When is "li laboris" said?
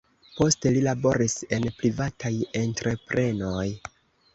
0.77-1.37